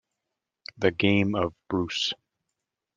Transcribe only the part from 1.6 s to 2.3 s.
Bruce